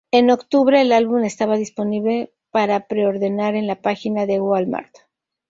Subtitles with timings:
[0.09, 4.95] En octubre, el álbum estaba disponible para pre-ordenar en la página de Walmart.